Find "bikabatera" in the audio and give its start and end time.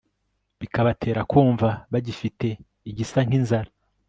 0.59-1.21